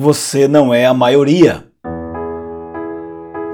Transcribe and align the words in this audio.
você 0.00 0.48
não 0.48 0.72
é 0.72 0.86
a 0.86 0.94
maioria. 0.94 1.66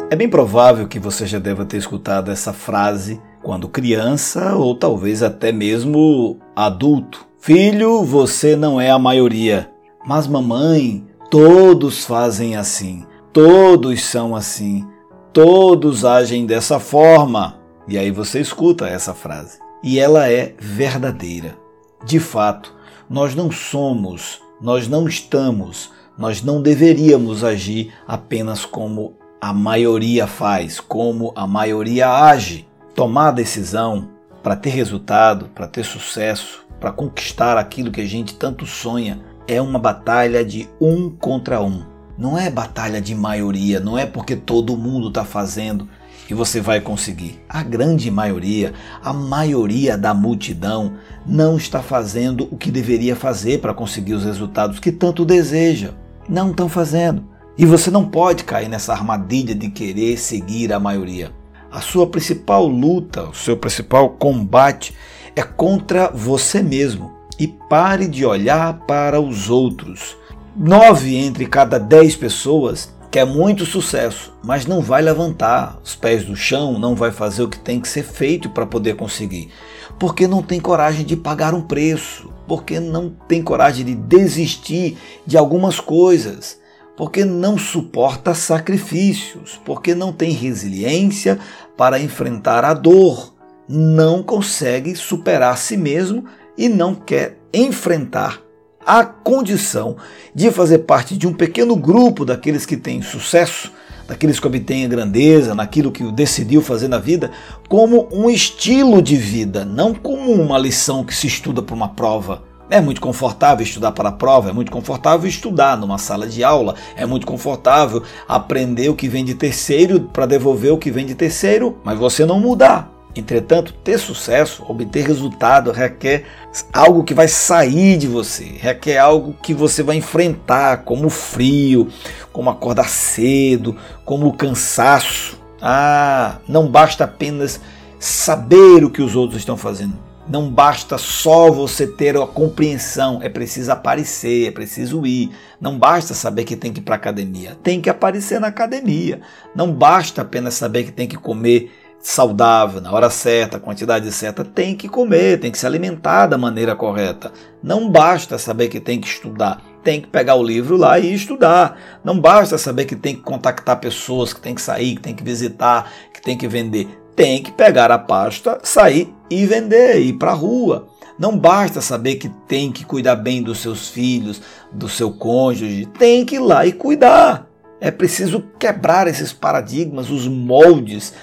É 0.08 0.14
bem 0.14 0.28
provável 0.28 0.86
que 0.86 1.00
você 1.00 1.26
já 1.26 1.40
deva 1.40 1.64
ter 1.64 1.76
escutado 1.76 2.30
essa 2.30 2.52
frase 2.52 3.20
quando 3.42 3.68
criança 3.68 4.54
ou 4.54 4.76
talvez 4.76 5.24
até 5.24 5.50
mesmo 5.50 6.38
adulto. 6.54 7.26
Filho, 7.40 8.04
você 8.04 8.54
não 8.54 8.80
é 8.80 8.92
a 8.92 8.98
maioria. 8.98 9.68
Mas 10.06 10.28
mamãe, 10.28 11.04
todos 11.32 12.04
fazem 12.04 12.56
assim. 12.56 13.04
Todos 13.32 14.04
são 14.04 14.36
assim. 14.36 14.86
Todos 15.32 16.04
agem 16.04 16.46
dessa 16.46 16.78
forma. 16.78 17.58
E 17.88 17.98
aí 17.98 18.12
você 18.12 18.40
escuta 18.40 18.86
essa 18.86 19.12
frase. 19.12 19.58
E 19.82 19.98
ela 19.98 20.30
é 20.30 20.54
verdadeira. 20.60 21.58
De 22.04 22.20
fato, 22.20 22.72
nós 23.10 23.34
não 23.34 23.50
somos, 23.50 24.40
nós 24.60 24.86
não 24.86 25.08
estamos, 25.08 25.90
nós 26.18 26.42
não 26.42 26.62
deveríamos 26.62 27.44
agir 27.44 27.92
apenas 28.06 28.64
como 28.64 29.14
a 29.40 29.52
maioria 29.52 30.26
faz, 30.26 30.80
como 30.80 31.32
a 31.36 31.46
maioria 31.46 32.08
age. 32.08 32.66
Tomar 32.94 33.32
decisão 33.32 34.08
para 34.42 34.56
ter 34.56 34.70
resultado, 34.70 35.50
para 35.54 35.66
ter 35.66 35.84
sucesso, 35.84 36.66
para 36.80 36.90
conquistar 36.90 37.58
aquilo 37.58 37.90
que 37.90 38.00
a 38.00 38.06
gente 38.06 38.34
tanto 38.34 38.64
sonha, 38.64 39.20
é 39.46 39.60
uma 39.60 39.78
batalha 39.78 40.44
de 40.44 40.68
um 40.80 41.10
contra 41.10 41.60
um. 41.60 41.84
Não 42.16 42.38
é 42.38 42.48
batalha 42.48 43.00
de 43.00 43.14
maioria, 43.14 43.78
não 43.78 43.98
é 43.98 44.06
porque 44.06 44.34
todo 44.34 44.76
mundo 44.76 45.08
está 45.08 45.24
fazendo 45.24 45.86
que 46.26 46.34
você 46.34 46.60
vai 46.60 46.80
conseguir. 46.80 47.38
A 47.48 47.62
grande 47.62 48.10
maioria, 48.10 48.72
a 49.02 49.12
maioria 49.12 49.98
da 49.98 50.14
multidão, 50.14 50.94
não 51.26 51.56
está 51.56 51.82
fazendo 51.82 52.48
o 52.50 52.56
que 52.56 52.70
deveria 52.70 53.14
fazer 53.14 53.60
para 53.60 53.74
conseguir 53.74 54.14
os 54.14 54.24
resultados 54.24 54.80
que 54.80 54.90
tanto 54.90 55.24
deseja. 55.24 55.92
Não 56.28 56.50
estão 56.50 56.68
fazendo. 56.68 57.24
E 57.58 57.64
você 57.64 57.90
não 57.90 58.04
pode 58.04 58.44
cair 58.44 58.68
nessa 58.68 58.92
armadilha 58.92 59.54
de 59.54 59.70
querer 59.70 60.18
seguir 60.18 60.72
a 60.72 60.80
maioria. 60.80 61.32
A 61.70 61.80
sua 61.80 62.06
principal 62.06 62.66
luta, 62.66 63.28
o 63.28 63.34
seu 63.34 63.56
principal 63.56 64.10
combate 64.10 64.94
é 65.34 65.42
contra 65.42 66.10
você 66.10 66.62
mesmo. 66.62 67.12
E 67.38 67.46
pare 67.46 68.08
de 68.08 68.24
olhar 68.24 68.80
para 68.86 69.20
os 69.20 69.50
outros. 69.50 70.16
Nove 70.56 71.16
entre 71.16 71.46
cada 71.46 71.78
dez 71.78 72.16
pessoas 72.16 72.95
quer 73.10 73.24
muito 73.24 73.64
sucesso, 73.64 74.32
mas 74.42 74.66
não 74.66 74.80
vai 74.80 75.02
levantar 75.02 75.78
os 75.82 75.94
pés 75.94 76.24
do 76.24 76.36
chão, 76.36 76.78
não 76.78 76.94
vai 76.94 77.10
fazer 77.10 77.42
o 77.42 77.48
que 77.48 77.58
tem 77.58 77.80
que 77.80 77.88
ser 77.88 78.02
feito 78.02 78.50
para 78.50 78.66
poder 78.66 78.96
conseguir, 78.96 79.50
porque 79.98 80.26
não 80.26 80.42
tem 80.42 80.60
coragem 80.60 81.04
de 81.04 81.16
pagar 81.16 81.54
um 81.54 81.62
preço, 81.62 82.32
porque 82.46 82.78
não 82.78 83.10
tem 83.28 83.42
coragem 83.42 83.84
de 83.84 83.94
desistir 83.94 84.96
de 85.26 85.36
algumas 85.36 85.80
coisas 85.80 86.58
porque 86.96 87.24
não 87.24 87.58
suporta 87.58 88.34
sacrifícios, 88.34 89.60
porque 89.64 89.94
não 89.94 90.12
tem 90.12 90.30
resiliência 90.30 91.38
para 91.76 92.00
enfrentar 92.00 92.64
a 92.64 92.72
dor, 92.72 93.34
não 93.68 94.22
consegue 94.22 94.96
superar 94.96 95.52
a 95.52 95.56
si 95.56 95.76
mesmo 95.76 96.24
e 96.56 96.68
não 96.68 96.94
quer 96.94 97.38
enfrentar 97.52 98.45
a 98.86 99.04
condição 99.04 99.96
de 100.32 100.50
fazer 100.52 100.78
parte 100.78 101.16
de 101.16 101.26
um 101.26 101.34
pequeno 101.34 101.74
grupo 101.74 102.24
daqueles 102.24 102.64
que 102.64 102.76
têm 102.76 103.02
sucesso, 103.02 103.72
daqueles 104.06 104.38
que 104.38 104.46
obtêm 104.46 104.84
a 104.84 104.88
grandeza, 104.88 105.56
naquilo 105.56 105.90
que 105.90 106.04
decidiu 106.12 106.62
fazer 106.62 106.86
na 106.86 106.98
vida, 106.98 107.32
como 107.68 108.08
um 108.12 108.30
estilo 108.30 109.02
de 109.02 109.16
vida, 109.16 109.64
não 109.64 109.92
como 109.92 110.30
uma 110.30 110.56
lição 110.56 111.04
que 111.04 111.14
se 111.14 111.26
estuda 111.26 111.60
para 111.60 111.74
uma 111.74 111.88
prova 111.88 112.42
é 112.68 112.80
muito 112.80 113.00
confortável 113.00 113.62
estudar 113.64 113.92
para 113.92 114.08
a 114.08 114.12
prova, 114.12 114.50
é 114.50 114.52
muito 114.52 114.72
confortável 114.72 115.28
estudar 115.28 115.76
numa 115.76 115.98
sala 115.98 116.26
de 116.26 116.42
aula, 116.42 116.74
é 116.96 117.06
muito 117.06 117.24
confortável 117.24 118.02
aprender 118.26 118.88
o 118.88 118.96
que 118.96 119.08
vem 119.08 119.24
de 119.24 119.34
terceiro 119.34 120.00
para 120.00 120.26
devolver 120.26 120.72
o 120.72 120.78
que 120.78 120.90
vem 120.90 121.06
de 121.06 121.14
terceiro, 121.14 121.78
mas 121.84 121.96
você 121.96 122.26
não 122.26 122.40
mudar. 122.40 122.95
Entretanto, 123.16 123.72
ter 123.72 123.98
sucesso, 123.98 124.62
obter 124.68 125.06
resultado, 125.06 125.72
requer 125.72 126.24
algo 126.70 127.02
que 127.02 127.14
vai 127.14 127.26
sair 127.26 127.96
de 127.96 128.06
você, 128.06 128.44
requer 128.58 128.98
algo 128.98 129.34
que 129.42 129.54
você 129.54 129.82
vai 129.82 129.96
enfrentar, 129.96 130.84
como 130.84 131.06
o 131.06 131.10
frio, 131.10 131.88
como 132.30 132.50
acordar 132.50 132.90
cedo, 132.90 133.74
como 134.04 134.26
o 134.26 134.36
cansaço. 134.36 135.40
Ah, 135.62 136.36
não 136.46 136.68
basta 136.68 137.04
apenas 137.04 137.58
saber 137.98 138.84
o 138.84 138.90
que 138.90 139.00
os 139.00 139.16
outros 139.16 139.40
estão 139.40 139.56
fazendo. 139.56 139.94
Não 140.28 140.50
basta 140.50 140.98
só 140.98 141.50
você 141.52 141.86
ter 141.86 142.16
a 142.16 142.26
compreensão, 142.26 143.20
é 143.22 143.28
preciso 143.28 143.70
aparecer, 143.70 144.48
é 144.48 144.50
preciso 144.50 145.06
ir. 145.06 145.30
Não 145.60 145.78
basta 145.78 146.14
saber 146.14 146.44
que 146.44 146.56
tem 146.56 146.72
que 146.72 146.80
ir 146.80 146.82
para 146.82 146.96
a 146.96 146.98
academia, 146.98 147.56
tem 147.62 147.80
que 147.80 147.88
aparecer 147.88 148.40
na 148.40 148.48
academia. 148.48 149.20
Não 149.54 149.72
basta 149.72 150.22
apenas 150.22 150.54
saber 150.54 150.82
que 150.84 150.92
tem 150.92 151.06
que 151.06 151.16
comer 151.16 151.70
saudável, 152.06 152.80
na 152.80 152.92
hora 152.92 153.10
certa, 153.10 153.58
quantidade 153.58 154.12
certa, 154.12 154.44
tem 154.44 154.76
que 154.76 154.88
comer, 154.88 155.40
tem 155.40 155.50
que 155.50 155.58
se 155.58 155.66
alimentar 155.66 156.26
da 156.26 156.38
maneira 156.38 156.76
correta. 156.76 157.32
Não 157.60 157.90
basta 157.90 158.38
saber 158.38 158.68
que 158.68 158.78
tem 158.78 159.00
que 159.00 159.08
estudar, 159.08 159.60
tem 159.82 160.00
que 160.00 160.06
pegar 160.06 160.36
o 160.36 160.42
livro 160.42 160.76
lá 160.76 161.00
e 161.00 161.12
estudar. 161.12 161.76
Não 162.04 162.20
basta 162.20 162.56
saber 162.58 162.84
que 162.84 162.94
tem 162.94 163.16
que 163.16 163.22
contactar 163.22 163.80
pessoas, 163.80 164.32
que 164.32 164.40
tem 164.40 164.54
que 164.54 164.62
sair, 164.62 164.94
que 164.94 165.02
tem 165.02 165.14
que 165.16 165.24
visitar, 165.24 165.90
que 166.14 166.22
tem 166.22 166.38
que 166.38 166.46
vender 166.46 166.88
tem 167.16 167.42
que 167.42 167.50
pegar 167.50 167.90
a 167.90 167.98
pasta, 167.98 168.58
sair 168.62 169.10
e 169.30 169.46
vender, 169.46 169.98
ir 170.00 170.12
para 170.12 170.32
a 170.32 170.34
rua. 170.34 170.86
Não 171.18 171.36
basta 171.36 171.80
saber 171.80 172.16
que 172.16 172.28
tem 172.46 172.70
que 172.70 172.84
cuidar 172.84 173.16
bem 173.16 173.42
dos 173.42 173.60
seus 173.60 173.88
filhos, 173.88 174.42
do 174.70 174.86
seu 174.86 175.10
cônjuge, 175.10 175.86
tem 175.98 176.26
que 176.26 176.34
ir 176.34 176.40
lá 176.40 176.66
e 176.66 176.72
cuidar. 176.72 177.46
É 177.80 177.90
preciso 177.90 178.44
quebrar 178.58 179.06
esses 179.06 179.32
paradigmas, 179.32 180.10
os 180.10 180.28
moldes, 180.28 181.14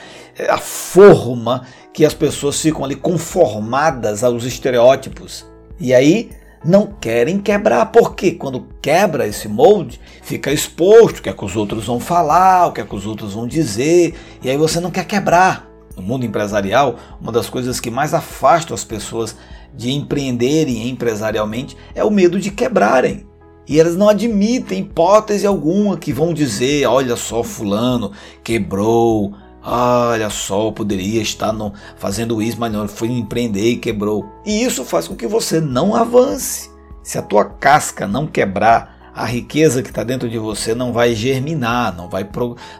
a 0.49 0.57
forma 0.57 1.65
que 1.93 2.05
as 2.05 2.13
pessoas 2.13 2.59
ficam 2.59 2.83
ali 2.83 2.95
conformadas 2.95 4.23
aos 4.23 4.43
estereótipos. 4.43 5.45
E 5.79 5.93
aí 5.93 6.31
não 6.65 6.87
querem 6.87 7.39
quebrar, 7.39 7.87
porque 7.87 8.31
quando 8.31 8.67
quebra 8.81 9.27
esse 9.27 9.47
molde, 9.47 9.99
fica 10.21 10.51
exposto 10.51 11.19
o 11.19 11.21
que 11.21 11.29
é 11.29 11.33
que 11.33 11.45
os 11.45 11.55
outros 11.55 11.85
vão 11.85 11.99
falar, 11.99 12.67
o 12.67 12.71
que 12.71 12.81
é 12.81 12.85
que 12.85 12.95
os 12.95 13.05
outros 13.05 13.33
vão 13.33 13.45
dizer, 13.45 14.15
e 14.41 14.49
aí 14.49 14.57
você 14.57 14.79
não 14.79 14.89
quer 14.89 15.05
quebrar 15.05 15.69
no 15.95 16.01
mundo 16.01 16.25
empresarial, 16.25 16.95
uma 17.21 17.31
das 17.31 17.49
coisas 17.49 17.79
que 17.79 17.91
mais 17.91 18.13
afastam 18.13 18.73
as 18.73 18.83
pessoas 18.83 19.35
de 19.75 19.91
empreenderem 19.91 20.89
empresarialmente 20.89 21.75
é 21.93 22.03
o 22.03 22.11
medo 22.11 22.39
de 22.39 22.51
quebrarem. 22.51 23.27
E 23.67 23.79
elas 23.79 23.95
não 23.95 24.09
admitem 24.09 24.81
hipótese 24.81 25.47
alguma 25.47 25.97
que 25.97 26.11
vão 26.11 26.33
dizer: 26.33 26.85
olha 26.85 27.15
só, 27.15 27.43
Fulano 27.43 28.11
quebrou, 28.43 29.33
olha 29.63 30.29
só, 30.29 30.71
poderia 30.71 31.21
estar 31.21 31.51
no, 31.51 31.73
fazendo 31.97 32.41
isso, 32.41 32.59
mas 32.59 32.71
não, 32.71 32.87
foi 32.87 33.09
empreender 33.09 33.69
e 33.69 33.77
quebrou. 33.77 34.25
E 34.45 34.63
isso 34.63 34.83
faz 34.83 35.07
com 35.07 35.15
que 35.15 35.27
você 35.27 35.59
não 35.59 35.95
avance. 35.95 36.69
Se 37.01 37.17
a 37.17 37.21
tua 37.21 37.45
casca 37.45 38.07
não 38.07 38.27
quebrar, 38.27 39.11
a 39.13 39.25
riqueza 39.25 39.83
que 39.83 39.89
está 39.89 40.03
dentro 40.03 40.29
de 40.29 40.37
você 40.37 40.73
não 40.73 40.91
vai 40.91 41.13
germinar, 41.13 41.95
não 41.95 42.09
vai, 42.09 42.27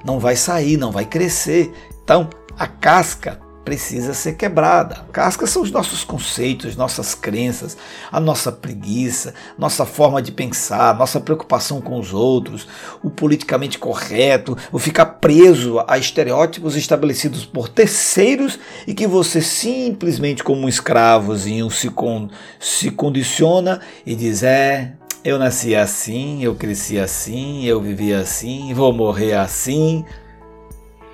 não 0.03 0.19
vai 0.19 0.35
sair, 0.35 0.77
não 0.77 0.91
vai 0.91 1.05
crescer. 1.05 1.73
Então, 2.03 2.29
a 2.57 2.67
casca 2.67 3.39
precisa 3.63 4.13
ser 4.13 4.33
quebrada. 4.33 4.95
A 4.95 5.11
casca 5.11 5.47
são 5.47 5.61
os 5.61 5.71
nossos 5.71 6.03
conceitos, 6.03 6.75
nossas 6.75 7.15
crenças, 7.15 7.77
a 8.11 8.19
nossa 8.19 8.51
preguiça, 8.51 9.33
nossa 9.57 9.85
forma 9.85 10.21
de 10.21 10.31
pensar, 10.31 10.97
nossa 10.97 11.19
preocupação 11.19 11.79
com 11.81 11.99
os 11.99 12.13
outros, 12.13 12.67
o 13.01 13.09
politicamente 13.09 13.77
correto, 13.77 14.57
o 14.71 14.79
ficar 14.79 15.05
preso 15.05 15.83
a 15.87 15.97
estereótipos 15.97 16.75
estabelecidos 16.75 17.45
por 17.45 17.69
terceiros 17.69 18.59
e 18.85 18.93
que 18.93 19.07
você 19.07 19.41
simplesmente 19.41 20.43
como 20.43 20.61
um 20.61 20.69
escravozinho 20.69 21.69
se, 21.69 21.89
con 21.89 22.29
se 22.59 22.91
condiciona 22.91 23.79
e 24.05 24.15
diz 24.15 24.43
é 24.43 24.93
eu 25.23 25.39
nasci 25.39 25.73
assim, 25.73 26.43
eu 26.43 26.53
cresci 26.53 26.99
assim, 26.99 27.63
eu 27.63 27.79
vivi 27.79 28.13
assim, 28.13 28.73
vou 28.73 28.91
morrer 28.91 29.35
assim. 29.35 30.03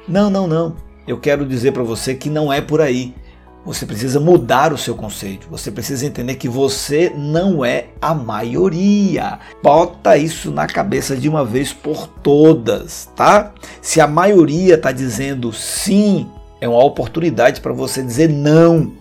Não, 0.08 0.32
não, 0.32 0.48
não 0.48 0.89
eu 1.10 1.18
quero 1.18 1.44
dizer 1.44 1.72
para 1.72 1.82
você 1.82 2.14
que 2.14 2.30
não 2.30 2.54
é 2.54 2.62
por 2.62 2.80
aí. 2.80 3.16
Você 3.66 3.86
precisa 3.86 4.20
mudar 4.20 4.72
o 4.72 4.78
seu 4.78 4.96
conceito. 4.96 5.48
Você 5.50 5.72
precisa 5.72 6.06
entender 6.06 6.36
que 6.36 6.48
você 6.48 7.12
não 7.16 7.66
é 7.66 7.88
a 8.00 8.14
maioria. 8.14 9.40
Bota 9.62 10.16
isso 10.16 10.52
na 10.52 10.68
cabeça 10.68 11.16
de 11.18 11.28
uma 11.28 11.44
vez 11.44 11.74
por 11.74 12.08
todas, 12.08 13.10
tá? 13.16 13.52
Se 13.82 14.00
a 14.00 14.08
maioria 14.08 14.76
está 14.76 14.92
dizendo 14.92 15.52
sim, 15.52 16.28
é 16.62 16.70
uma 16.70 16.84
oportunidade 16.84 17.60
para 17.60 17.74
você 17.74 18.04
dizer 18.04 18.30
não. 18.30 18.94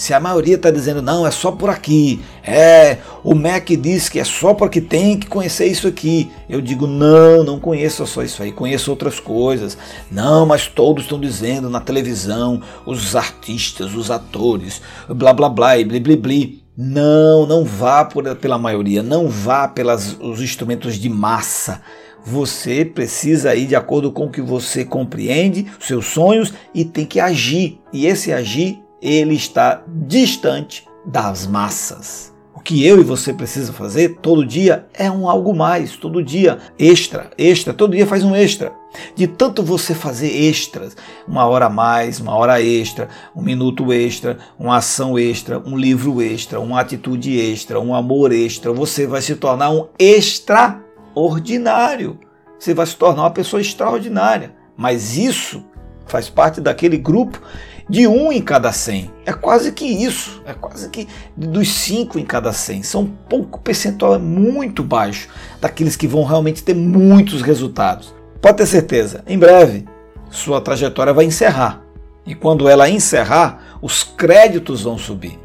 Se 0.00 0.14
a 0.14 0.18
maioria 0.18 0.54
está 0.54 0.70
dizendo 0.70 1.02
não, 1.02 1.26
é 1.26 1.30
só 1.30 1.52
por 1.52 1.68
aqui. 1.68 2.22
É, 2.42 2.96
o 3.22 3.34
MEC 3.34 3.76
diz 3.76 4.08
que 4.08 4.18
é 4.18 4.24
só 4.24 4.54
porque 4.54 4.80
tem 4.80 5.18
que 5.18 5.26
conhecer 5.26 5.66
isso 5.66 5.86
aqui. 5.86 6.30
Eu 6.48 6.62
digo 6.62 6.86
não, 6.86 7.44
não 7.44 7.60
conheço 7.60 8.06
só 8.06 8.22
isso 8.22 8.42
aí, 8.42 8.50
conheço 8.50 8.90
outras 8.90 9.20
coisas. 9.20 9.76
Não, 10.10 10.46
mas 10.46 10.66
todos 10.66 11.04
estão 11.04 11.20
dizendo 11.20 11.68
na 11.68 11.82
televisão, 11.82 12.62
os 12.86 13.14
artistas, 13.14 13.94
os 13.94 14.10
atores, 14.10 14.80
blá 15.06 15.34
blá 15.34 15.50
blá 15.50 15.76
e 15.76 15.84
bli 15.84 16.00
bli 16.00 16.16
bli. 16.16 16.64
Não, 16.74 17.44
não 17.44 17.62
vá 17.62 18.02
por, 18.02 18.24
pela 18.36 18.56
maioria, 18.56 19.02
não 19.02 19.28
vá 19.28 19.68
pelos 19.68 20.16
instrumentos 20.40 20.94
de 20.94 21.10
massa. 21.10 21.82
Você 22.24 22.86
precisa 22.86 23.54
ir 23.54 23.66
de 23.66 23.76
acordo 23.76 24.10
com 24.10 24.24
o 24.24 24.30
que 24.30 24.40
você 24.40 24.82
compreende, 24.82 25.66
seus 25.78 26.06
sonhos 26.06 26.54
e 26.74 26.86
tem 26.86 27.04
que 27.04 27.20
agir. 27.20 27.78
E 27.92 28.06
esse 28.06 28.32
agir, 28.32 28.82
ele 29.00 29.34
está 29.34 29.82
distante 30.06 30.86
das 31.04 31.46
massas. 31.46 32.30
O 32.60 32.62
que 32.62 32.86
eu 32.86 33.00
e 33.00 33.02
você 33.02 33.32
precisa 33.32 33.72
fazer 33.72 34.18
todo 34.20 34.44
dia 34.44 34.86
é 34.92 35.10
um 35.10 35.26
algo 35.26 35.56
mais, 35.56 35.96
todo 35.96 36.22
dia 36.22 36.58
extra, 36.78 37.30
extra, 37.38 37.72
todo 37.72 37.96
dia 37.96 38.06
faz 38.06 38.22
um 38.22 38.36
extra. 38.36 38.70
De 39.14 39.26
tanto 39.26 39.62
você 39.62 39.94
fazer 39.94 40.28
extras, 40.28 40.94
uma 41.26 41.46
hora 41.46 41.64
a 41.66 41.70
mais, 41.70 42.20
uma 42.20 42.34
hora 42.34 42.60
extra, 42.60 43.08
um 43.34 43.40
minuto 43.40 43.90
extra, 43.94 44.36
uma 44.58 44.76
ação 44.76 45.18
extra, 45.18 45.58
um 45.58 45.74
livro 45.74 46.20
extra, 46.20 46.60
uma 46.60 46.80
atitude 46.80 47.34
extra, 47.38 47.80
um 47.80 47.94
amor 47.94 48.30
extra, 48.30 48.74
você 48.74 49.06
vai 49.06 49.22
se 49.22 49.36
tornar 49.36 49.70
um 49.70 49.86
extraordinário. 49.98 52.20
Você 52.58 52.74
vai 52.74 52.84
se 52.84 52.96
tornar 52.96 53.22
uma 53.22 53.30
pessoa 53.30 53.62
extraordinária. 53.62 54.54
Mas 54.76 55.16
isso 55.16 55.64
faz 56.06 56.28
parte 56.28 56.60
daquele 56.60 56.98
grupo 56.98 57.40
de 57.90 58.06
um 58.06 58.30
em 58.30 58.40
cada 58.40 58.70
cem. 58.70 59.10
É 59.26 59.32
quase 59.32 59.72
que 59.72 59.84
isso, 59.84 60.40
é 60.46 60.54
quase 60.54 60.88
que 60.88 61.08
dos 61.36 61.68
cinco 61.68 62.20
em 62.20 62.24
cada 62.24 62.52
cem. 62.52 62.84
São 62.84 63.02
um 63.02 63.06
pouco 63.06 63.60
percentual, 63.60 64.14
é 64.14 64.18
muito 64.18 64.84
baixo 64.84 65.28
daqueles 65.60 65.96
que 65.96 66.06
vão 66.06 66.22
realmente 66.22 66.62
ter 66.62 66.74
muitos 66.74 67.42
resultados. 67.42 68.14
Pode 68.40 68.58
ter 68.58 68.66
certeza, 68.66 69.24
em 69.26 69.36
breve 69.36 69.84
sua 70.30 70.60
trajetória 70.60 71.12
vai 71.12 71.24
encerrar. 71.24 71.82
E 72.24 72.34
quando 72.34 72.68
ela 72.68 72.88
encerrar, 72.88 73.78
os 73.82 74.04
créditos 74.04 74.82
vão 74.82 74.96
subir. 74.96 75.36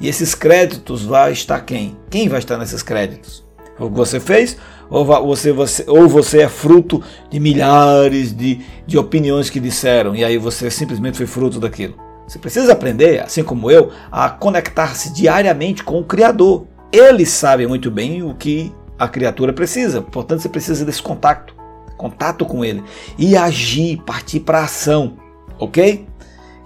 E 0.00 0.08
esses 0.08 0.34
créditos 0.34 1.04
vai 1.04 1.30
estar 1.30 1.60
quem? 1.60 1.96
Quem 2.10 2.28
vai 2.28 2.40
estar 2.40 2.58
nesses 2.58 2.82
créditos? 2.82 3.44
O 3.78 3.88
que 3.88 3.96
você 3.96 4.18
fez 4.18 4.56
ou 4.92 5.06
você, 5.06 5.52
você, 5.52 5.84
ou 5.88 6.06
você 6.06 6.42
é 6.42 6.48
fruto 6.48 7.02
de 7.30 7.40
milhares 7.40 8.36
de, 8.36 8.60
de 8.86 8.98
opiniões 8.98 9.48
que 9.48 9.58
disseram 9.58 10.14
e 10.14 10.22
aí 10.22 10.36
você 10.36 10.70
simplesmente 10.70 11.16
foi 11.16 11.26
fruto 11.26 11.58
daquilo. 11.58 11.94
Você 12.28 12.38
precisa 12.38 12.74
aprender, 12.74 13.22
assim 13.22 13.42
como 13.42 13.70
eu, 13.70 13.90
a 14.10 14.28
conectar-se 14.28 15.12
diariamente 15.14 15.82
com 15.82 15.98
o 15.98 16.04
Criador. 16.04 16.66
Ele 16.92 17.24
sabe 17.24 17.66
muito 17.66 17.90
bem 17.90 18.22
o 18.22 18.34
que 18.34 18.70
a 18.98 19.08
criatura 19.08 19.52
precisa, 19.52 20.02
portanto 20.02 20.40
você 20.40 20.48
precisa 20.48 20.84
desse 20.84 21.02
contato, 21.02 21.54
contato 21.96 22.44
com 22.44 22.62
ele 22.62 22.84
e 23.18 23.34
agir, 23.34 23.96
partir 24.04 24.40
para 24.40 24.62
ação, 24.62 25.16
ok? 25.58 26.06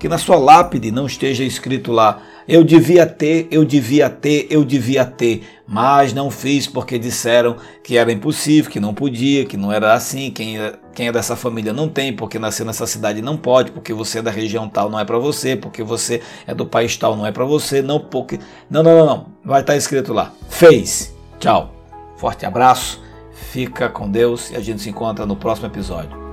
Que 0.00 0.08
na 0.08 0.18
sua 0.18 0.36
lápide 0.36 0.90
não 0.90 1.06
esteja 1.06 1.44
escrito 1.44 1.92
lá 1.92 2.20
eu 2.48 2.62
devia 2.62 3.06
ter, 3.06 3.48
eu 3.50 3.64
devia 3.64 4.08
ter, 4.08 4.46
eu 4.50 4.64
devia 4.64 5.04
ter, 5.04 5.42
mas 5.66 6.12
não 6.12 6.30
fiz 6.30 6.66
porque 6.66 6.98
disseram 6.98 7.56
que 7.82 7.96
era 7.96 8.12
impossível, 8.12 8.70
que 8.70 8.78
não 8.78 8.94
podia, 8.94 9.44
que 9.44 9.56
não 9.56 9.72
era 9.72 9.92
assim. 9.92 10.30
Quem 10.30 10.58
é, 10.58 10.74
quem 10.94 11.08
é 11.08 11.12
dessa 11.12 11.34
família 11.34 11.72
não 11.72 11.88
tem, 11.88 12.12
porque 12.12 12.38
nasceu 12.38 12.64
nessa 12.64 12.86
cidade 12.86 13.20
não 13.20 13.36
pode, 13.36 13.72
porque 13.72 13.92
você 13.92 14.20
é 14.20 14.22
da 14.22 14.30
região 14.30 14.68
tal 14.68 14.88
não 14.88 15.00
é 15.00 15.04
para 15.04 15.18
você, 15.18 15.56
porque 15.56 15.82
você 15.82 16.22
é 16.46 16.54
do 16.54 16.66
país 16.66 16.96
tal 16.96 17.16
não 17.16 17.26
é 17.26 17.32
para 17.32 17.44
você, 17.44 17.82
não 17.82 17.98
porque 17.98 18.38
não, 18.70 18.82
não, 18.82 18.98
não, 18.98 19.06
não. 19.06 19.26
Vai 19.44 19.60
estar 19.60 19.72
tá 19.72 19.76
escrito 19.76 20.12
lá. 20.12 20.32
Fez. 20.48 21.14
Tchau. 21.38 21.74
Forte 22.16 22.46
abraço. 22.46 23.02
Fica 23.50 23.88
com 23.88 24.10
Deus 24.10 24.50
e 24.50 24.56
a 24.56 24.60
gente 24.60 24.82
se 24.82 24.88
encontra 24.88 25.26
no 25.26 25.36
próximo 25.36 25.66
episódio. 25.66 26.25